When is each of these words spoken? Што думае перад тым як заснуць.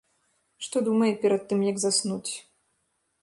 Што 0.67 0.81
думае 0.87 1.09
перад 1.25 1.41
тым 1.51 1.59
як 1.69 1.77
заснуць. 1.83 2.31